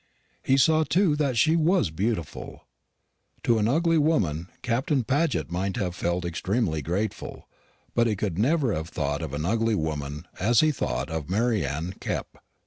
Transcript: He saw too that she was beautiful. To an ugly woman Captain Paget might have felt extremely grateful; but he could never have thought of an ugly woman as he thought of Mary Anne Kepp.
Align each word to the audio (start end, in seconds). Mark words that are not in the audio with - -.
He 0.41 0.57
saw 0.57 0.83
too 0.83 1.15
that 1.17 1.37
she 1.37 1.55
was 1.55 1.91
beautiful. 1.91 2.65
To 3.43 3.59
an 3.59 3.67
ugly 3.67 3.99
woman 3.99 4.47
Captain 4.63 5.03
Paget 5.03 5.51
might 5.51 5.77
have 5.77 5.93
felt 5.93 6.25
extremely 6.25 6.81
grateful; 6.81 7.47
but 7.93 8.07
he 8.07 8.15
could 8.15 8.39
never 8.39 8.73
have 8.73 8.89
thought 8.89 9.21
of 9.21 9.31
an 9.35 9.45
ugly 9.45 9.75
woman 9.75 10.25
as 10.39 10.61
he 10.61 10.71
thought 10.71 11.11
of 11.11 11.29
Mary 11.29 11.63
Anne 11.63 11.93
Kepp. 11.99 12.39